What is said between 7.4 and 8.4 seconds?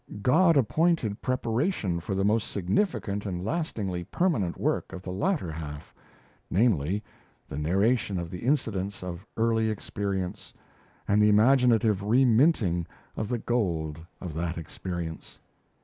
the narration of the